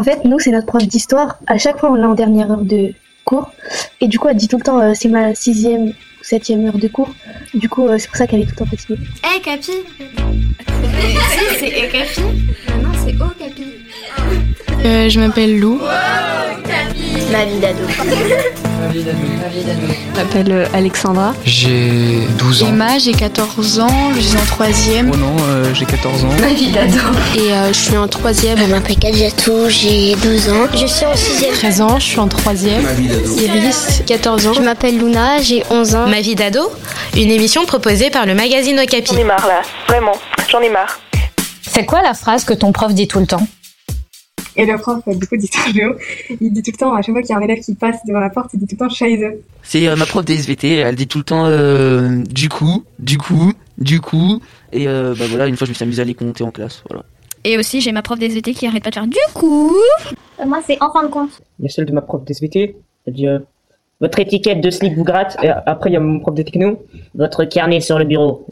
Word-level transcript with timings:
En 0.00 0.02
fait, 0.02 0.24
nous, 0.24 0.38
c'est 0.38 0.50
notre 0.50 0.64
prof 0.66 0.82
d'histoire. 0.82 1.36
À 1.46 1.58
chaque 1.58 1.78
fois, 1.78 1.90
on 1.90 1.94
l'a 1.94 2.08
en 2.08 2.14
dernière 2.14 2.50
heure 2.50 2.62
de 2.62 2.94
cours. 3.26 3.50
Et 4.00 4.08
du 4.08 4.18
coup, 4.18 4.28
elle 4.28 4.36
dit 4.38 4.48
tout 4.48 4.56
le 4.56 4.62
temps, 4.62 4.80
euh, 4.80 4.92
c'est 4.94 5.10
ma 5.10 5.34
sixième 5.34 5.88
ou 5.88 5.92
septième 6.22 6.64
heure 6.64 6.78
de 6.78 6.88
cours. 6.88 7.10
Du 7.52 7.68
coup, 7.68 7.86
euh, 7.86 7.98
c'est 7.98 8.08
pour 8.08 8.16
ça 8.16 8.26
qu'elle 8.26 8.40
est 8.40 8.44
tout 8.44 8.52
le 8.52 8.64
temps 8.64 8.70
fatiguée. 8.70 8.98
Hé, 9.22 9.36
hey, 9.36 9.42
Capi 9.42 9.72
Si, 9.72 11.58
c'est 11.58 11.66
Hé, 11.66 11.88
Capi 11.92 12.20
Non, 12.82 12.92
c'est 13.04 13.14
Oh, 13.20 13.24
Capi. 13.38 13.64
Euh, 14.86 15.10
je 15.10 15.20
m'appelle 15.20 15.58
Lou. 15.60 15.74
Vie 15.74 15.82
d'ado. 16.66 16.98
Ma 17.30 17.44
vie 17.44 17.60
d'ado. 17.60 17.82
Je 18.92 20.16
m'appelle 20.16 20.52
euh, 20.52 20.66
Alexandra. 20.72 21.34
J'ai 21.44 22.26
12 22.38 22.62
ans. 22.62 22.66
Emma, 22.68 22.98
j'ai 22.98 23.12
14 23.12 23.80
ans. 23.80 24.12
Je 24.14 24.20
suis 24.20 24.36
en 24.36 24.44
troisième. 24.44 25.10
Oh 25.12 25.16
non, 25.16 25.36
euh, 25.48 25.72
j'ai 25.74 25.84
14 25.84 26.24
ans. 26.24 26.28
Ma 26.40 26.48
vie 26.48 26.70
d'ado. 26.70 26.98
Et 27.36 27.52
euh, 27.52 27.68
je 27.68 27.78
suis 27.78 27.96
en 27.96 28.08
troisième. 28.08 28.58
Je 28.58 28.64
m'appelle 28.64 28.96
Kadjatou, 28.96 29.68
j'ai 29.68 30.14
12 30.16 30.48
ans. 30.48 30.66
Je 30.72 30.86
suis 30.86 31.06
en 31.06 31.14
sixième. 31.14 31.52
13 31.52 31.80
ans, 31.82 31.98
je 31.98 32.04
suis 32.04 32.18
en 32.18 32.28
troisième. 32.28 32.82
Ma 32.82 32.92
vie 32.92 33.08
d'ado. 33.08 33.36
Iris, 33.36 34.02
14 34.06 34.46
ans. 34.46 34.52
Je 34.54 34.62
m'appelle 34.62 34.98
Luna, 34.98 35.40
j'ai 35.42 35.62
11 35.70 35.94
ans. 35.94 36.06
Ma 36.08 36.20
vie 36.20 36.34
d'ado, 36.34 36.70
une 37.16 37.30
émission 37.30 37.66
proposée 37.66 38.10
par 38.10 38.26
le 38.26 38.34
magazine 38.34 38.78
Okapi. 38.80 39.12
J'en 39.12 39.20
ai 39.20 39.24
marre 39.24 39.46
là, 39.46 39.62
vraiment, 39.88 40.16
j'en 40.48 40.60
ai 40.60 40.70
marre. 40.70 41.00
C'est 41.62 41.84
quoi 41.84 42.02
la 42.02 42.14
phrase 42.14 42.44
que 42.44 42.54
ton 42.54 42.72
prof 42.72 42.94
dit 42.94 43.06
tout 43.06 43.20
le 43.20 43.26
temps? 43.26 43.46
Et 44.56 44.66
le 44.66 44.76
prof, 44.78 45.02
du 45.06 45.26
coup, 45.26 45.36
d'histoire 45.36 45.72
géo, 45.72 45.94
il 46.40 46.52
dit 46.52 46.62
tout 46.62 46.72
le 46.72 46.76
temps, 46.76 46.94
à 46.94 47.02
chaque 47.02 47.14
fois 47.14 47.22
qu'il 47.22 47.30
y 47.30 47.32
a 47.34 47.38
un 47.38 47.42
élève 47.42 47.60
qui 47.60 47.74
passe 47.74 48.04
devant 48.06 48.20
la 48.20 48.30
porte, 48.30 48.50
il 48.54 48.60
dit 48.60 48.66
tout 48.66 48.76
le 48.78 48.88
temps 48.88 48.94
Scheiße. 48.94 49.34
C'est 49.62 49.88
euh, 49.88 49.96
ma 49.96 50.06
prof 50.06 50.24
de 50.24 50.32
SVT, 50.32 50.76
elle 50.76 50.96
dit 50.96 51.06
tout 51.06 51.18
le 51.18 51.24
temps 51.24 51.46
euh, 51.46 52.22
du 52.28 52.48
coup, 52.48 52.84
du 52.98 53.18
coup, 53.18 53.52
du 53.78 54.00
coup. 54.00 54.40
Et 54.72 54.88
euh, 54.88 55.14
bah 55.18 55.24
voilà, 55.28 55.46
une 55.46 55.56
fois 55.56 55.66
je 55.66 55.70
me 55.70 55.74
suis 55.74 55.84
amusé 55.84 56.02
à 56.02 56.04
les 56.04 56.14
compter 56.14 56.44
en 56.44 56.50
classe, 56.50 56.82
voilà. 56.88 57.04
Et 57.44 57.56
aussi, 57.56 57.80
j'ai 57.80 57.92
ma 57.92 58.02
prof 58.02 58.18
d'SVT 58.18 58.52
qui 58.52 58.66
arrête 58.66 58.82
pas 58.84 58.90
de 58.90 58.94
faire 58.94 59.06
du 59.06 59.16
coup. 59.32 59.74
moi, 60.44 60.60
c'est 60.66 60.82
en 60.82 60.92
fin 60.92 61.04
de 61.04 61.08
compte. 61.08 61.40
Il 61.58 61.64
y 61.64 61.68
a 61.68 61.70
celle 61.70 61.86
de 61.86 61.92
ma 61.92 62.02
prof 62.02 62.24
d'SVT, 62.24 62.76
elle 63.06 63.12
dit 63.12 63.26
votre 64.00 64.18
étiquette 64.18 64.60
de 64.60 64.70
slip 64.70 64.94
vous 64.94 65.04
gratte. 65.04 65.36
Et 65.42 65.48
après, 65.48 65.90
il 65.90 65.94
y 65.94 65.96
a 65.96 66.00
mon 66.00 66.20
prof 66.20 66.34
de 66.34 66.42
techno, 66.42 66.84
votre 67.14 67.44
carnet 67.44 67.80
sur 67.80 67.98
le 67.98 68.04
bureau. 68.04 68.46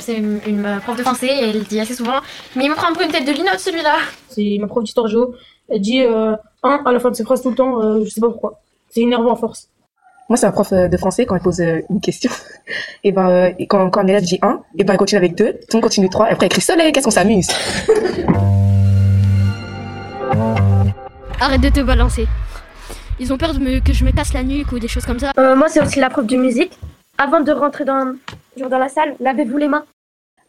C'est 0.00 0.16
une, 0.16 0.40
une, 0.46 0.80
prof 0.82 0.96
de 0.96 1.02
français 1.02 1.26
et 1.26 1.50
elle 1.50 1.62
dit 1.64 1.78
assez 1.78 1.94
souvent 1.94 2.20
Mais 2.56 2.64
il 2.64 2.70
me 2.70 2.74
prend 2.74 2.88
un 2.88 2.94
peu 2.94 3.04
une 3.04 3.10
tête 3.10 3.26
de 3.26 3.32
linotte 3.32 3.58
celui-là 3.58 3.96
C'est 4.30 4.56
ma 4.60 4.66
prof 4.66 4.82
d'histoire 4.82 5.08
géo. 5.08 5.34
Elle 5.68 5.80
dit 5.80 6.02
euh, 6.02 6.34
un 6.62 6.82
à 6.84 6.92
la 6.92 7.00
fin 7.00 7.10
de 7.10 7.16
ses 7.16 7.24
phrases 7.24 7.42
tout 7.42 7.50
le 7.50 7.56
temps, 7.56 7.82
euh, 7.82 8.04
je 8.04 8.10
sais 8.10 8.20
pas 8.20 8.28
pourquoi. 8.28 8.60
C'est 8.90 9.00
énervant 9.00 9.32
en 9.32 9.36
force. 9.36 9.68
Moi, 10.28 10.38
c'est 10.38 10.46
un 10.46 10.52
prof 10.52 10.72
de 10.72 10.96
français 10.96 11.26
quand 11.26 11.34
elle 11.34 11.42
pose 11.42 11.60
une 11.60 12.00
question. 12.00 12.30
Et 13.04 13.12
ben, 13.12 13.28
euh, 13.28 13.50
quand, 13.68 13.90
quand 13.90 14.00
un 14.00 14.06
élève 14.06 14.22
dit 14.22 14.38
un, 14.40 14.62
et 14.78 14.84
ben, 14.84 14.94
elle 14.94 14.98
continue 14.98 15.18
avec 15.18 15.34
deux, 15.34 15.52
tout 15.52 15.58
le 15.72 15.76
monde 15.76 15.82
continue 15.82 16.08
trois, 16.08 16.30
et 16.30 16.32
après, 16.32 16.46
elle 16.46 16.52
crie 16.52 16.62
soleil, 16.62 16.92
qu'est-ce 16.92 17.04
qu'on 17.04 17.10
s'amuse? 17.10 17.48
Arrête 21.40 21.60
de 21.60 21.68
te 21.68 21.80
balancer. 21.80 22.26
Ils 23.20 23.32
ont 23.32 23.38
peur 23.38 23.52
de 23.52 23.58
me, 23.58 23.80
que 23.80 23.92
je 23.92 24.04
me 24.04 24.12
casse 24.12 24.32
la 24.32 24.42
nuque 24.42 24.72
ou 24.72 24.78
des 24.78 24.88
choses 24.88 25.04
comme 25.04 25.18
ça. 25.18 25.32
Euh, 25.38 25.54
moi, 25.54 25.68
c'est 25.68 25.82
aussi 25.82 26.00
la 26.00 26.08
prof 26.08 26.24
de 26.26 26.36
musique. 26.36 26.72
Avant 27.18 27.40
de 27.40 27.52
rentrer 27.52 27.84
dans, 27.84 28.14
genre 28.56 28.68
dans 28.68 28.78
la 28.78 28.88
salle, 28.88 29.14
lavez-vous 29.20 29.56
les 29.58 29.68
mains. 29.68 29.84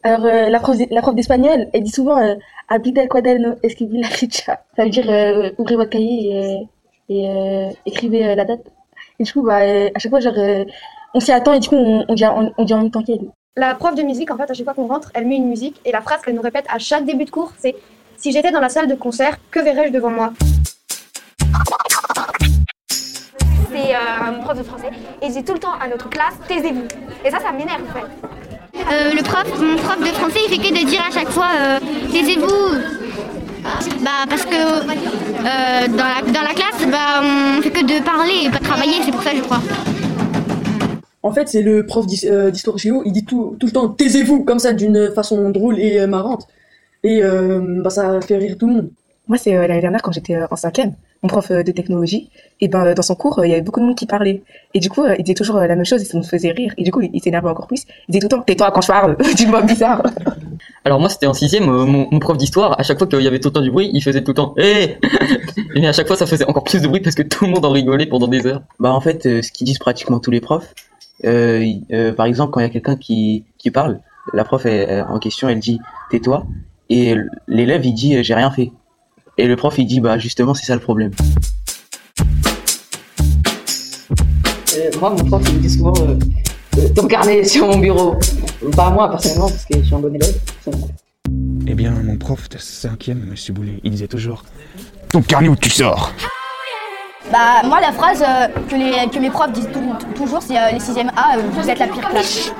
Alors, 0.02 0.26
euh, 0.26 0.48
la 0.48 0.60
prof, 0.60 0.76
la 0.90 1.02
prof 1.02 1.14
d'espagnol, 1.14 1.68
elle 1.72 1.82
dit 1.82 1.90
souvent 1.90 2.18
euh, 2.18 2.34
Habita 2.68 3.02
el 3.02 3.08
cuaderno, 3.08 3.56
escribir 3.62 4.02
la 4.02 4.08
fecha. 4.08 4.60
Ça 4.76 4.84
veut 4.84 4.90
dire 4.90 5.10
euh, 5.10 5.50
ouvrez 5.58 5.76
votre 5.76 5.90
cahier 5.90 6.68
et, 7.08 7.14
et 7.14 7.28
euh, 7.28 7.70
écrivez 7.86 8.34
la 8.34 8.44
date. 8.44 8.60
Et 9.18 9.24
du 9.24 9.32
coup, 9.32 9.42
bah, 9.42 9.56
à 9.56 9.98
chaque 9.98 10.10
fois, 10.10 10.20
genre, 10.20 10.34
on 11.14 11.20
s'y 11.20 11.32
attend 11.32 11.54
et 11.54 11.60
du 11.60 11.68
coup, 11.68 11.76
on, 11.76 12.04
on, 12.08 12.14
dit, 12.14 12.24
on, 12.24 12.52
on 12.56 12.64
dit 12.64 12.74
en 12.74 12.82
même 12.82 12.90
temps 12.90 13.02
qu'elle. 13.02 13.30
La 13.56 13.74
prof 13.74 13.94
de 13.94 14.02
musique, 14.02 14.30
en 14.30 14.36
fait, 14.36 14.50
à 14.50 14.54
chaque 14.54 14.64
fois 14.64 14.74
qu'on 14.74 14.86
rentre, 14.86 15.10
elle 15.14 15.26
met 15.26 15.36
une 15.36 15.48
musique 15.48 15.80
et 15.84 15.92
la 15.92 16.02
phrase 16.02 16.20
qu'elle 16.20 16.34
nous 16.34 16.42
répète 16.42 16.66
à 16.68 16.78
chaque 16.78 17.04
début 17.04 17.24
de 17.24 17.30
cours, 17.30 17.52
c'est 17.58 17.74
Si 18.18 18.32
j'étais 18.32 18.50
dans 18.50 18.60
la 18.60 18.68
salle 18.68 18.88
de 18.88 18.94
concert, 18.94 19.38
que 19.50 19.60
verrais-je 19.60 19.92
devant 19.92 20.10
moi? 20.10 20.32
Euh, 23.96 24.32
mon 24.32 24.42
prof 24.42 24.58
de 24.58 24.62
français 24.62 24.90
et 25.22 25.26
il 25.26 25.32
dit 25.32 25.42
tout 25.44 25.54
le 25.54 25.58
temps 25.58 25.72
à 25.80 25.88
notre 25.88 26.08
classe 26.10 26.34
Taisez-vous. 26.46 26.84
Et 27.24 27.30
ça, 27.30 27.38
ça 27.40 27.52
m'énerve 27.52 27.82
en 27.88 27.92
fait. 27.94 28.28
Euh, 28.92 29.12
le 29.14 29.22
prof, 29.22 29.44
mon 29.60 29.76
prof 29.76 29.98
de 30.00 30.14
français, 30.14 30.40
il 30.46 30.54
fait 30.54 30.68
que 30.68 30.80
de 30.80 30.86
dire 30.86 31.02
à 31.08 31.10
chaque 31.12 31.30
fois 31.30 31.48
euh, 31.58 31.78
taisez-vous. 32.12 32.78
Bah 34.02 34.10
parce 34.28 34.44
que 34.44 34.54
euh, 34.54 35.88
dans, 35.88 36.04
la, 36.04 36.32
dans 36.32 36.42
la 36.42 36.54
classe, 36.54 36.86
bah 36.90 37.22
on 37.22 37.62
fait 37.62 37.70
que 37.70 37.84
de 37.84 38.04
parler 38.04 38.44
et 38.44 38.50
pas 38.50 38.58
de 38.58 38.64
travailler, 38.64 39.02
c'est 39.04 39.10
pour 39.10 39.22
ça 39.22 39.30
je 39.34 39.40
crois. 39.40 39.60
En 41.22 41.32
fait, 41.32 41.48
c'est 41.48 41.62
le 41.62 41.84
prof 41.84 42.06
d'histoire 42.06 42.78
géo, 42.78 43.02
il 43.04 43.12
dit 43.12 43.24
tout, 43.24 43.56
tout 43.58 43.66
le 43.66 43.72
temps 43.72 43.88
taisez-vous 43.88 44.44
comme 44.44 44.60
ça 44.60 44.72
d'une 44.72 45.10
façon 45.12 45.50
drôle 45.50 45.80
et 45.80 46.06
marrante. 46.06 46.46
Et 47.02 47.22
bah 47.22 47.90
ça 47.90 48.20
fait 48.20 48.36
rire 48.36 48.56
tout 48.58 48.68
le 48.68 48.74
monde. 48.74 48.90
Moi, 49.28 49.38
c'est 49.38 49.52
l'année 49.54 49.80
dernière 49.80 50.02
quand 50.02 50.12
j'étais 50.12 50.38
en 50.50 50.56
cinquième, 50.56 50.94
mon 51.22 51.28
prof 51.28 51.50
de 51.50 51.72
technologie, 51.72 52.30
et 52.60 52.68
ben 52.68 52.94
dans 52.94 53.02
son 53.02 53.16
cours, 53.16 53.44
il 53.44 53.50
y 53.50 53.52
avait 53.52 53.62
beaucoup 53.62 53.80
de 53.80 53.86
monde 53.86 53.96
qui 53.96 54.06
parlait. 54.06 54.42
Et 54.72 54.78
du 54.78 54.88
coup, 54.88 55.04
il 55.18 55.24
disait 55.24 55.34
toujours 55.34 55.56
la 55.56 55.74
même 55.74 55.84
chose 55.84 56.00
et 56.02 56.04
ça 56.04 56.16
nous 56.16 56.24
faisait 56.24 56.52
rire. 56.52 56.72
Et 56.78 56.84
du 56.84 56.92
coup, 56.92 57.00
il 57.00 57.20
s'énervait 57.20 57.48
encore 57.48 57.66
plus. 57.66 57.84
Il 58.08 58.12
disait 58.12 58.20
tout 58.20 58.36
le 58.36 58.38
temps, 58.38 58.42
tais-toi 58.42 58.70
quand 58.70 58.82
je 58.82 58.86
parle, 58.86 59.16
dis-moi 59.36 59.62
bizarre. 59.62 60.02
Alors 60.84 61.00
moi, 61.00 61.08
c'était 61.08 61.26
en 61.26 61.34
sixième, 61.34 61.64
mon, 61.64 62.08
mon, 62.10 62.18
prof 62.20 62.36
d'histoire, 62.36 62.78
à 62.78 62.82
chaque 62.82 62.98
fois 62.98 63.08
qu'il 63.08 63.20
y 63.20 63.26
avait 63.26 63.40
tout 63.40 63.48
le 63.48 63.54
temps 63.54 63.60
du 63.60 63.70
bruit, 63.70 63.90
il 63.92 64.00
faisait 64.00 64.22
tout 64.22 64.30
le 64.30 64.36
temps, 64.36 64.54
hé 64.56 64.98
Et 65.74 65.86
à 65.86 65.92
chaque 65.92 66.06
fois, 66.06 66.16
ça 66.16 66.26
faisait 66.26 66.44
encore 66.44 66.64
plus 66.64 66.80
de 66.80 66.88
bruit 66.88 67.00
parce 67.00 67.16
que 67.16 67.22
tout 67.22 67.44
le 67.44 67.50
monde 67.50 67.64
en 67.64 67.70
rigolait 67.70 68.06
pendant 68.06 68.28
des 68.28 68.46
heures. 68.46 68.62
Bah 68.78 68.92
en 68.92 69.00
fait, 69.00 69.26
euh, 69.26 69.42
ce 69.42 69.50
qu'ils 69.50 69.66
disent 69.66 69.78
pratiquement 69.78 70.20
tous 70.20 70.30
les 70.30 70.40
profs, 70.40 70.74
euh, 71.24 71.66
euh, 71.92 72.12
par 72.12 72.26
exemple, 72.26 72.52
quand 72.52 72.60
il 72.60 72.64
y 72.64 72.66
a 72.66 72.70
quelqu'un 72.70 72.96
qui, 72.96 73.44
qui 73.58 73.70
parle, 73.70 74.00
la 74.32 74.44
prof 74.44 74.64
elle, 74.66 75.04
en 75.08 75.18
question, 75.18 75.48
elle 75.48 75.58
dit, 75.58 75.80
tais-toi, 76.10 76.46
et 76.88 77.16
l'élève, 77.48 77.84
il 77.84 77.92
dit, 77.92 78.22
j'ai 78.22 78.34
rien 78.34 78.50
fait. 78.50 78.70
Et 79.38 79.46
le 79.46 79.56
prof, 79.56 79.74
il 79.78 79.86
dit, 79.86 80.00
bah 80.00 80.18
justement, 80.18 80.54
c'est 80.54 80.66
ça 80.66 80.74
le 80.74 80.80
problème. 80.80 81.12
Euh, 84.76 84.90
moi, 85.00 85.10
mon 85.10 85.24
prof, 85.24 85.42
il 85.48 85.54
me 85.54 85.60
dit 85.60 85.70
souvent, 85.70 85.94
euh, 86.00 86.16
euh, 86.78 86.88
ton 86.94 87.06
carnet 87.06 87.38
est 87.38 87.44
sur 87.44 87.66
mon 87.66 87.78
bureau. 87.78 88.16
Pas 88.74 88.90
moi, 88.90 89.10
personnellement, 89.10 89.48
parce 89.48 89.64
que 89.64 89.78
je 89.78 89.84
suis 89.84 89.94
un 89.94 89.98
bon 89.98 90.14
élève. 90.14 90.34
Eh 91.66 91.74
bien, 91.74 91.90
mon 91.90 92.16
prof 92.16 92.48
de 92.48 92.58
cinquième, 92.58 93.24
Monsieur 93.30 93.52
Boulet, 93.52 93.80
il 93.82 93.90
disait 93.90 94.08
toujours, 94.08 94.44
ton 95.10 95.22
carnet 95.22 95.48
où 95.48 95.56
tu 95.56 95.70
sors 95.70 96.12
Bah, 97.32 97.62
moi, 97.64 97.80
la 97.80 97.92
phrase 97.92 98.22
euh, 98.22 98.48
que, 98.68 98.76
les, 98.76 99.10
que 99.10 99.18
mes 99.18 99.30
profs 99.30 99.52
disent 99.52 99.68
tout, 99.72 100.14
toujours, 100.14 100.42
c'est 100.42 100.56
euh, 100.56 100.70
les 100.72 100.78
6e 100.78 101.10
A, 101.16 101.38
vous 101.38 101.68
êtes 101.68 101.78
la 101.78 101.88
pire 101.88 102.08
classe. 102.08 102.52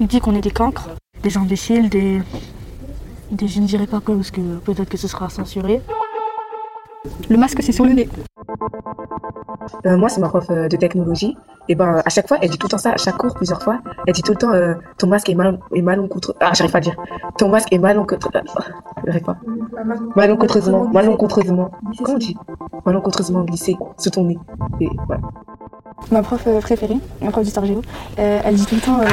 Il 0.00 0.06
dit 0.06 0.20
qu'on 0.20 0.34
est 0.34 0.40
des 0.40 0.50
cancres, 0.50 0.88
des 1.22 1.36
imbéciles, 1.36 1.88
des. 1.88 2.22
Je 3.30 3.60
ne 3.60 3.66
dirais 3.66 3.86
pas 3.86 4.00
quoi 4.00 4.14
parce 4.14 4.30
que 4.30 4.40
peut-être 4.58 4.88
que 4.88 4.96
ce 4.96 5.08
sera 5.08 5.28
censuré. 5.28 5.80
Le 7.28 7.36
masque, 7.36 7.58
c'est 7.62 7.72
sur 7.72 7.84
le 7.84 7.92
nez. 7.92 8.08
Euh, 9.84 9.96
moi, 9.96 10.08
c'est 10.08 10.20
ma 10.20 10.28
prof 10.28 10.48
de 10.48 10.76
technologie. 10.76 11.36
Et 11.68 11.74
ben, 11.74 12.02
à 12.04 12.08
chaque 12.10 12.28
fois, 12.28 12.38
elle 12.40 12.50
dit 12.50 12.58
tout 12.58 12.66
le 12.66 12.70
temps 12.70 12.78
ça, 12.78 12.92
à 12.92 12.96
chaque 12.96 13.16
cours, 13.16 13.34
plusieurs 13.34 13.62
fois. 13.62 13.80
Elle 14.06 14.14
dit 14.14 14.22
tout 14.22 14.32
le 14.32 14.38
temps, 14.38 14.52
euh, 14.52 14.74
ton 14.98 15.08
masque 15.08 15.28
est 15.28 15.34
mal, 15.34 15.58
est 15.74 15.82
malencontreux. 15.82 16.34
Ah, 16.40 16.52
j'arrive 16.54 16.72
pas 16.72 16.78
à 16.78 16.80
dire. 16.80 16.96
Ton 17.38 17.48
masque 17.48 17.72
est 17.72 17.78
malencontreux. 17.78 18.30
J'arrive 19.06 19.22
pas. 19.22 19.36
Malencontreusement, 20.14 20.88
malencontreusement. 20.88 21.70
Comment 22.02 22.14
on 22.14 22.18
dit? 22.18 22.36
Malencontreusement 22.84 23.44
glissé 23.44 23.76
sous 23.98 24.10
ton 24.10 24.24
nez. 24.24 24.38
Et 24.80 24.88
voilà. 25.06 25.22
Ma 26.10 26.22
prof 26.22 26.42
euh, 26.46 26.60
préférée, 26.60 26.98
ma 27.20 27.30
prof 27.30 27.42
d'histoire 27.42 27.66
géo, 27.66 27.82
euh, 28.18 28.40
elle 28.44 28.54
dit 28.54 28.66
tout 28.66 28.74
le 28.76 28.80
temps 28.80 29.00
euh, 29.00 29.06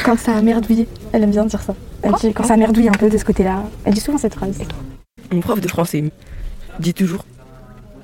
quand 0.04 0.18
ça 0.18 0.36
a 0.36 0.42
merdouillé. 0.42 0.88
Elle 1.12 1.22
aime 1.24 1.30
bien 1.30 1.44
dire 1.44 1.60
ça. 1.60 1.74
Elle 2.02 2.14
dit 2.14 2.32
quand 2.32 2.44
ça 2.44 2.56
merdouille 2.56 2.88
un 2.88 2.92
peu 2.92 3.08
de 3.08 3.18
ce 3.18 3.24
côté-là. 3.24 3.64
Elle 3.84 3.94
dit 3.94 4.00
souvent 4.00 4.18
cette 4.18 4.34
phrase. 4.34 4.58
Mon 5.32 5.40
prof 5.40 5.60
de 5.60 5.68
français 5.68 6.04
dit 6.78 6.94
toujours 6.94 7.24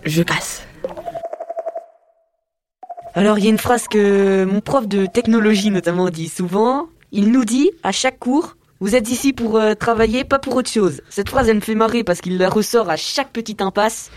je 0.04 0.22
casse. 0.22 0.62
Alors 3.14 3.38
il 3.38 3.44
y 3.44 3.48
a 3.48 3.50
une 3.50 3.58
phrase 3.58 3.88
que 3.88 4.44
mon 4.44 4.60
prof 4.60 4.86
de 4.86 5.06
technologie 5.06 5.70
notamment 5.70 6.10
dit 6.10 6.28
souvent. 6.28 6.86
Il 7.12 7.32
nous 7.32 7.44
dit 7.44 7.70
à 7.82 7.92
chaque 7.92 8.18
cours, 8.18 8.56
vous 8.80 8.94
êtes 8.94 9.10
ici 9.10 9.32
pour 9.32 9.56
euh, 9.56 9.74
travailler, 9.74 10.24
pas 10.24 10.38
pour 10.38 10.54
autre 10.56 10.70
chose. 10.70 11.00
Cette 11.08 11.28
phrase 11.28 11.48
elle 11.48 11.56
me 11.56 11.60
fait 11.60 11.74
marrer 11.74 12.04
parce 12.04 12.20
qu'il 12.20 12.38
la 12.38 12.48
ressort 12.48 12.90
à 12.90 12.96
chaque 12.96 13.30
petite 13.30 13.62
impasse 13.62 14.10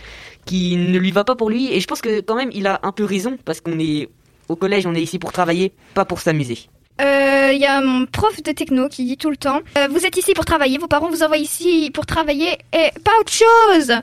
qui 0.46 0.76
ne 0.76 0.98
lui 0.98 1.12
va 1.12 1.24
pas 1.24 1.36
pour 1.36 1.50
lui. 1.50 1.72
Et 1.74 1.80
je 1.80 1.88
pense 1.88 2.02
que 2.02 2.22
quand 2.22 2.36
même 2.36 2.50
il 2.54 2.68
a 2.68 2.80
un 2.84 2.92
peu 2.92 3.06
raison 3.06 3.38
parce 3.46 3.62
qu'on 3.62 3.80
est 3.80 4.10
au 4.48 4.56
collège, 4.56 4.86
on 4.86 4.96
est 4.96 5.02
ici 5.02 5.20
pour 5.20 5.32
travailler, 5.32 5.74
pas 5.94 6.06
pour 6.06 6.20
s'amuser. 6.20 6.70
Il 7.00 7.06
euh, 7.06 7.54
y 7.54 7.66
a 7.66 7.82
mon 7.82 8.06
prof 8.06 8.44
de 8.44 8.52
techno 8.52 8.90
qui 8.90 9.06
dit 9.06 9.16
tout 9.16 9.30
le 9.30 9.38
temps 9.38 9.62
euh, 9.78 9.88
Vous 9.90 10.06
êtes 10.06 10.18
ici 10.18 10.34
pour 10.34 10.44
travailler, 10.44 10.78
vos 10.78 10.88
parents 10.88 11.10
vous 11.10 11.24
envoient 11.24 11.38
ici 11.38 11.92
pour 11.94 12.06
travailler 12.06 12.58
et 12.74 12.92
pas 13.04 13.12
autre 13.22 13.32
chose 13.32 13.94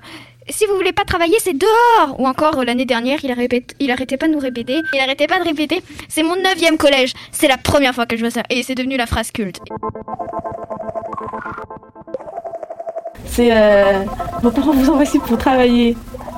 si 0.49 0.65
vous 0.67 0.77
voulez 0.77 0.93
pas 0.93 1.05
travailler, 1.05 1.37
c'est 1.41 1.59
dehors. 1.59 2.21
Ou 2.21 2.27
encore 2.29 2.65
l'année 2.65 2.85
dernière, 2.85 3.19
il, 3.25 3.35
il 3.81 3.91
arrêtait 3.91 4.17
pas 4.17 4.29
de 4.29 4.33
nous 4.33 4.39
répéter. 4.39 4.81
Il 4.95 5.01
arrêtait 5.01 5.27
pas 5.27 5.41
de 5.41 5.45
répéter. 5.45 5.83
C'est 6.09 6.23
mon 6.23 6.37
neuvième 6.37 6.77
collège. 6.77 7.15
C'est 7.33 7.49
la 7.49 7.59
première 7.59 7.95
fois 7.95 8.07
que 8.07 8.17
je 8.17 8.21
vois 8.21 8.31
ça. 8.31 8.43
Et 8.49 8.63
c'est 8.63 8.77
devenu 8.77 8.97
la 8.97 9.07
phrase 9.07 9.33
culte. 9.33 9.61
C'est 13.25 13.51
euh, 13.51 14.05
vos 14.43 14.51
parents 14.51 14.73
vous 14.73 14.89
envoient 14.89 15.03
ici 15.03 15.19
pour 15.19 15.37
travailler. 15.37 15.97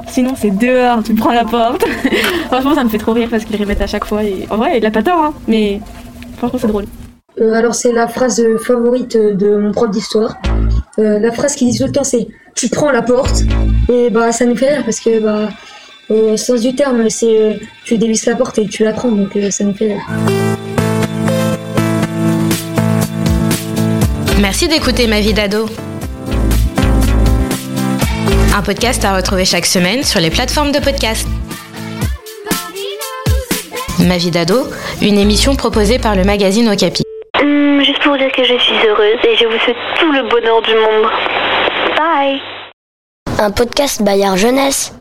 Sinon, 0.08 0.34
c'est 0.34 0.56
dehors, 0.56 1.02
tu 1.02 1.14
prends 1.14 1.32
la 1.32 1.44
porte. 1.44 1.84
franchement, 2.46 2.74
ça 2.74 2.84
me 2.84 2.88
fait 2.88 2.98
trop 2.98 3.12
rire 3.12 3.28
parce 3.30 3.44
qu'il 3.44 3.56
répète 3.56 3.82
à 3.82 3.86
chaque 3.86 4.06
fois. 4.06 4.24
Et... 4.24 4.46
En 4.48 4.56
vrai, 4.56 4.78
il 4.78 4.86
a 4.86 4.90
pas 4.90 5.02
tort, 5.02 5.22
hein, 5.22 5.34
mais 5.46 5.80
franchement, 6.38 6.58
c'est 6.60 6.68
drôle. 6.68 6.84
Euh, 7.40 7.52
alors, 7.52 7.74
c'est 7.74 7.92
la 7.92 8.08
phrase 8.08 8.42
favorite 8.64 9.16
de 9.16 9.56
mon 9.56 9.72
prof 9.72 9.90
d'histoire. 9.90 10.36
Euh, 10.98 11.18
la 11.18 11.30
phrase 11.30 11.54
qu'il 11.54 11.70
dit 11.70 11.78
tout 11.78 11.84
le 11.84 11.92
temps, 11.92 12.04
c'est 12.04 12.26
tu 12.58 12.68
prends 12.68 12.90
la 12.90 13.02
porte 13.02 13.42
et 13.88 14.10
bah 14.10 14.32
ça 14.32 14.44
nous 14.44 14.56
fait 14.56 14.74
rire 14.74 14.84
parce 14.84 14.98
que 14.98 15.20
bah 15.20 15.48
au 16.08 16.36
sens 16.36 16.60
du 16.60 16.74
terme 16.74 17.08
c'est 17.08 17.38
euh, 17.38 17.54
tu 17.84 17.98
dévisses 17.98 18.26
la 18.26 18.34
porte 18.34 18.58
et 18.58 18.66
tu 18.66 18.82
la 18.82 18.92
prends 18.92 19.12
donc 19.12 19.36
euh, 19.36 19.48
ça 19.52 19.62
nous 19.62 19.74
fait 19.74 19.92
rire. 19.92 20.02
Merci 24.40 24.66
d'écouter 24.66 25.06
Ma 25.06 25.20
vie 25.20 25.34
d'ado. 25.34 25.68
Un 28.56 28.62
podcast 28.62 29.04
à 29.04 29.14
retrouver 29.14 29.44
chaque 29.44 29.66
semaine 29.66 30.02
sur 30.02 30.18
les 30.18 30.30
plateformes 30.30 30.72
de 30.72 30.80
podcast. 30.80 31.28
Ma 34.06 34.16
vie 34.16 34.30
d'ado, 34.30 34.68
une 35.02 35.18
émission 35.18 35.56
proposée 35.56 35.98
par 35.98 36.14
le 36.14 36.24
magazine 36.24 36.68
Okapi. 36.68 37.02
Hum, 37.40 37.82
juste 37.84 38.00
pour 38.02 38.12
vous 38.12 38.18
dire 38.18 38.30
que 38.32 38.44
je 38.44 38.56
suis 38.58 38.74
heureuse 38.86 39.18
et 39.24 39.36
je 39.36 39.44
vous 39.46 39.58
souhaite 39.64 39.76
tout 39.98 40.12
le 40.12 40.22
bonheur 40.28 40.62
du 40.62 40.74
monde. 40.74 41.10
Bye 41.96 42.40
Un 43.40 43.50
podcast 43.50 44.02
Bayard 44.02 44.36
Jeunesse. 44.36 44.92